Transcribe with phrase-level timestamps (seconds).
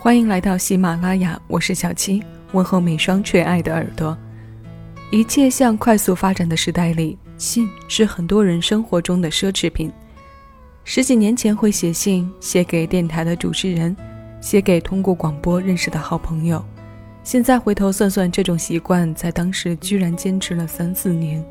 [0.00, 4.16] 欢迎来到喜马拉雅，我是小七，问候每双垂爱的耳朵。
[5.10, 9.90] 一切向快速发展的时代里，信是很多人生活中的奢侈品。
[10.84, 13.94] 十几年前会写信，写给电台的主持人，
[14.40, 16.64] 写给通过广播认识的好朋友。
[17.24, 21.44] 现在回头算算，这种习惯在当时居然坚持了三四年。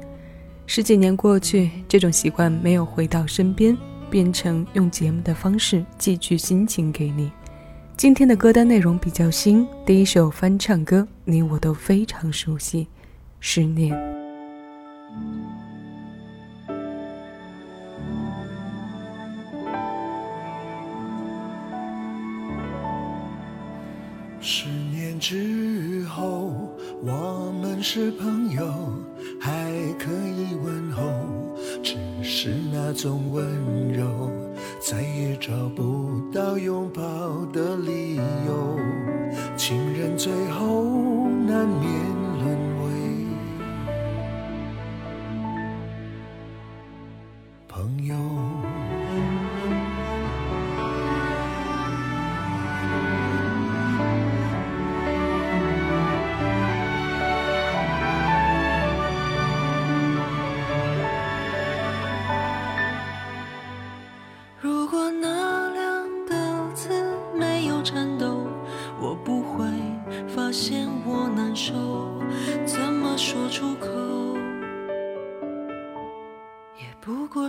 [0.66, 3.78] 十几年过去，这种习惯没有回到身边。
[4.10, 7.30] 变成用节目的方式寄去心情给你。
[7.98, 12.84] 今天的歌单内容比较新，第一首翻唱歌你我都非常熟悉，
[13.40, 13.92] 《十年》。
[24.40, 26.54] 十年之后，
[27.02, 28.72] 我们是朋友，
[29.42, 31.02] 还可以问候。
[31.82, 34.30] 只是那种温柔，
[34.90, 37.02] 再也找不到拥抱
[37.52, 38.80] 的理由。
[39.58, 42.07] 情人最后难免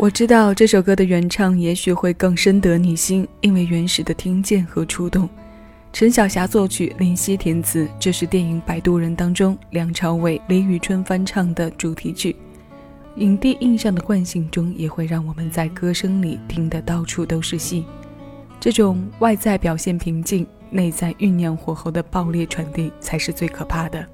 [0.00, 5.28] 我知道这首歌的原唱也许会更深得你心，因为原始的听见和触动。
[5.92, 12.34] 陈小霞作曲，林夕填词，这是电影《摆渡人》当中梁朝伟、李宇春翻唱的主题曲。
[13.16, 17.84] 影帝印象的惯性中，也会让我们在歌声里听得到处都是戏。
[18.58, 24.06] 这种外在表现平静，内在酝酿火候的爆裂传递，才是最可怕的。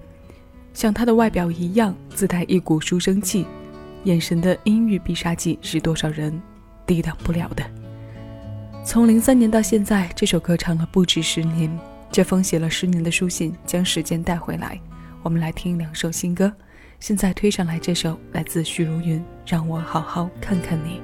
[0.75, 3.47] 像他的外表一样，自带一股书生气。
[4.07, 6.41] 眼神的阴郁必杀技是多少人
[6.87, 7.65] 抵挡不了的。
[8.85, 11.77] 从零三年到现在，这首歌唱了不止十年。
[12.09, 14.81] 这封写了十年的书信，将时间带回来。
[15.25, 16.53] 我们来听两首新歌。
[17.01, 21.01] 现在推上来这首来自许茹芸，《让我好好看看你》。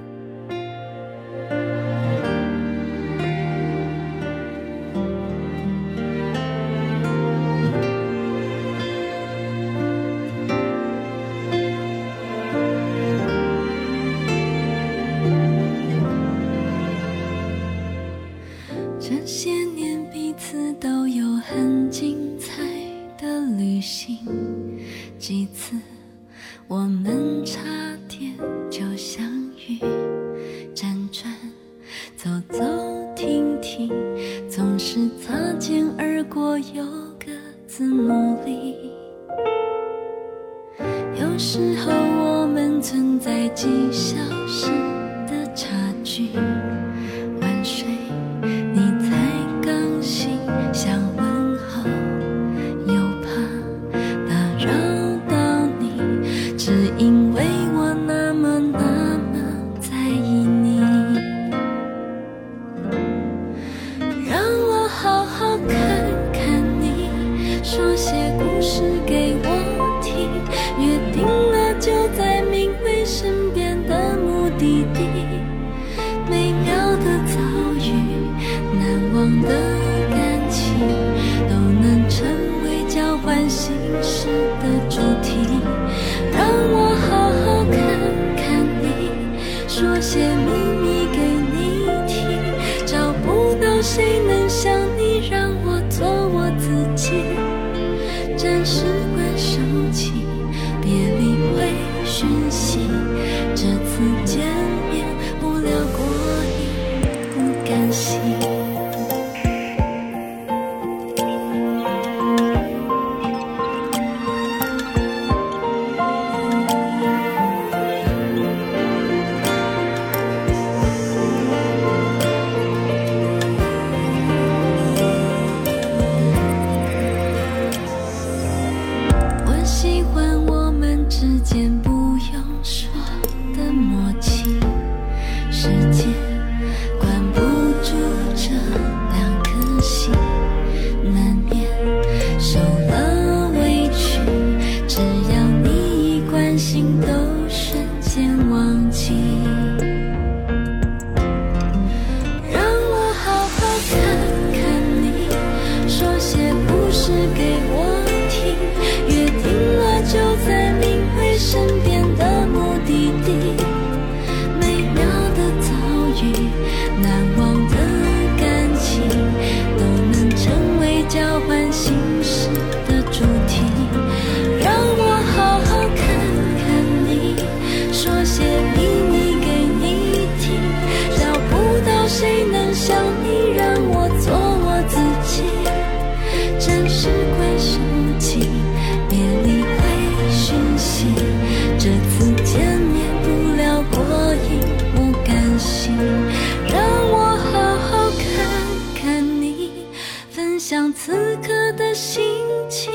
[200.64, 202.22] 像此刻的心
[202.70, 202.92] 情，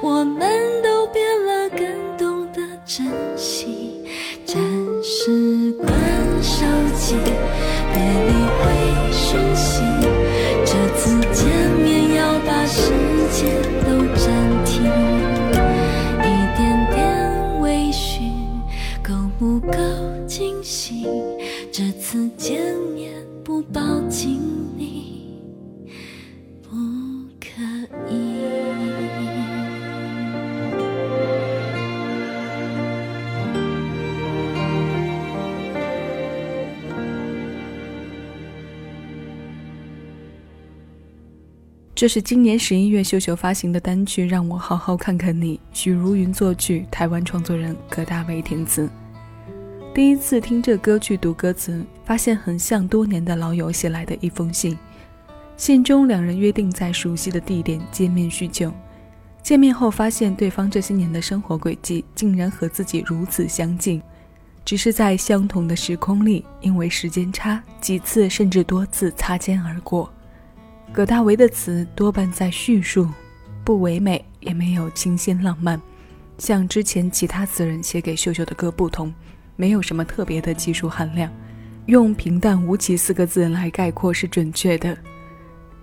[0.00, 0.40] 我们
[0.80, 3.04] 都变了，更懂得珍
[3.36, 4.04] 惜。
[4.46, 4.56] 暂
[5.02, 5.90] 时关
[6.40, 6.64] 手
[6.96, 7.16] 机，
[7.92, 9.82] 别理会讯息。
[10.64, 11.48] 这次见
[11.82, 12.92] 面要把时
[13.32, 14.84] 间都暂停，
[16.20, 16.22] 一
[16.56, 18.30] 点点微醺，
[19.02, 20.09] 够不够？
[42.00, 48.88] 这是今年十一月秀秀发行的单曲《让我好好看看你》，许茹芸作曲，台湾创作人葛大为填词。
[49.94, 54.78] 第一次听这歌去读歌词，发现很像多年的老友写来的一封信。
[55.58, 58.72] 信中两人约定在熟悉的地点见面叙旧。
[59.42, 64.00] 见面后发现对方这些年的生活轨迹竟然和自己如此相近，
[64.64, 70.10] 只是在相同的时空里，因为时间差，几次甚至多次擦肩而过。
[70.92, 73.08] 葛大为的词多半在叙述，
[73.64, 75.80] 不唯美，也没有清新浪漫，
[76.36, 79.14] 像之前其他词人写给秀秀的歌不同，
[79.54, 81.30] 没有什么特别的技术含量，
[81.86, 84.98] 用平淡无奇四个字来概括是准确的。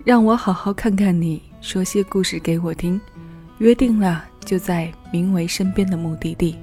[0.04, 3.00] 让我好好看看你，说些故事给我听。
[3.58, 6.56] 约定了，就在名为身边的目的地。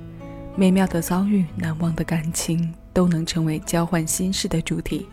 [0.56, 5.06] 美妙的遭遇，难忘的感情，都能成为交换心事的主题。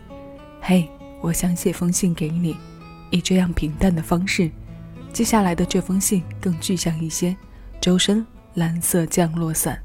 [0.61, 0.87] 嘿，
[1.19, 2.55] 我想写封信给你，
[3.13, 4.49] 以这样平淡的方式。
[5.13, 7.35] 接下来的这封信更具象一些。
[7.79, 9.79] 周深，蓝色降落伞。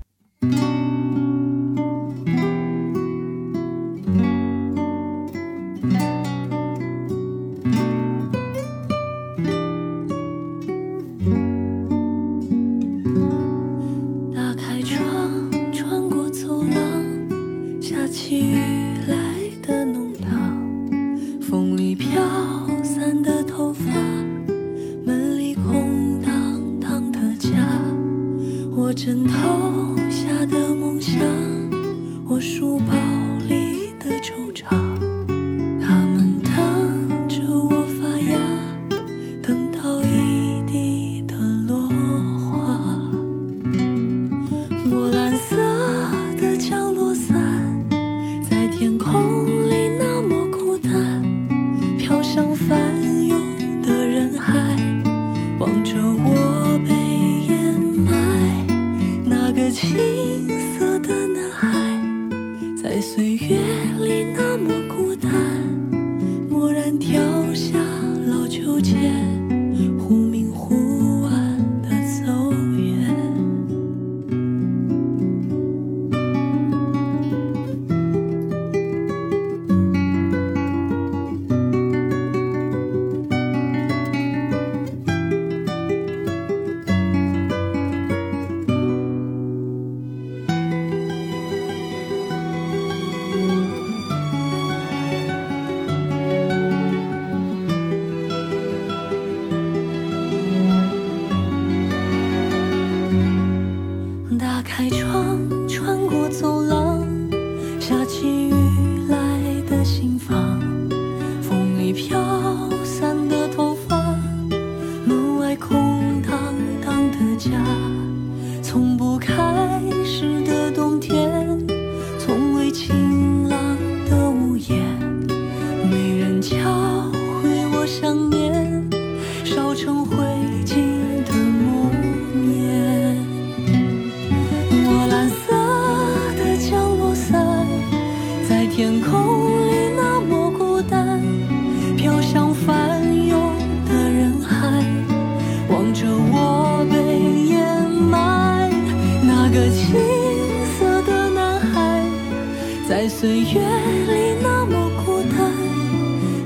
[152.89, 155.53] 在岁月里那么孤单，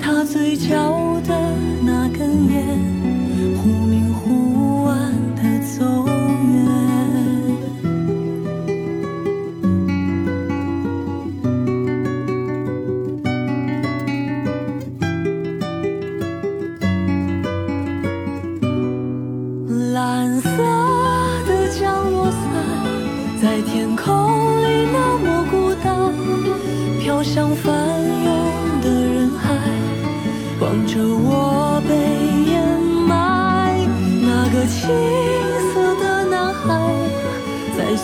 [0.01, 0.75] 他嘴角
[1.21, 2.67] 的那根烟，
[3.63, 4.12] 忽明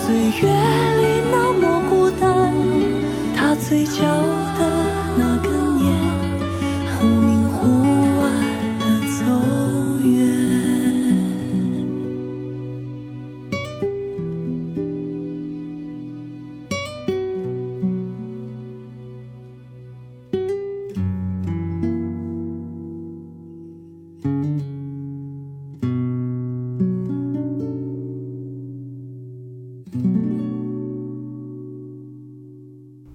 [0.09, 0.98] 岁月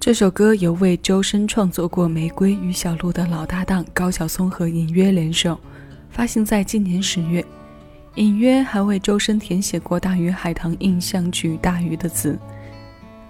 [0.04, 5.58] 这首歌由为周深创作过《玫瑰与小鹿》的老搭档高晓松和隐约联手，
[6.10, 7.42] 发行在今年十月。
[8.16, 12.38] 隐约还为周深填写过《大鱼海棠》印象曲《大鱼》的词。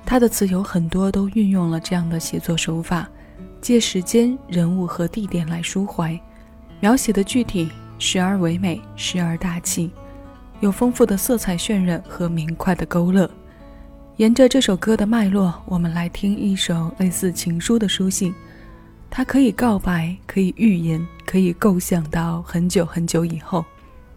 [0.04, 3.09] 他的词有很多都运用了这样的写作手法，
[3.61, 6.21] 借时间、人物和地点来抒怀，
[6.81, 9.93] 描写的具体，时而唯美，时而大气，
[10.59, 13.31] 有丰富的色彩渲染和明快的勾勒。
[14.18, 18.33] 沿着这首歌的脉络，我们来听一首类似情书的书信。
[19.11, 23.64] 它可以告白，可以预言，可以构想到很久很久以后。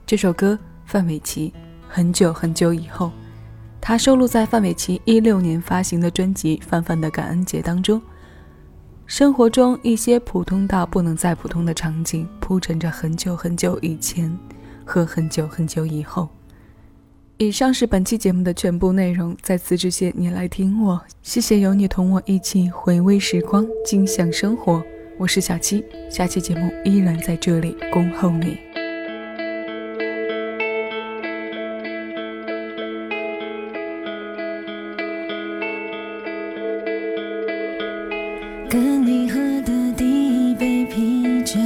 [0.05, 1.51] 这首歌，范玮琪，
[1.87, 3.07] 《很久很久以后》，
[3.81, 7.99] 它收录在范玮琪一六年发行的专辑《范范的感恩节》当中。
[9.07, 14.31] 生活中一些普通到不能再普通的场景，铺陈着很久很久以前
[14.85, 16.29] 和很久很久以后。
[17.39, 24.83] 以上是本期节目的全部内容，在此致谢你来听我，谢谢有你同我一起回味时光，尽享生活。
[25.19, 28.57] 我是小七，下期节目依然在这里恭候你。
[38.67, 41.59] 跟你喝的第一杯啤酒，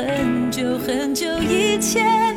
[0.00, 2.29] 很久很久以前，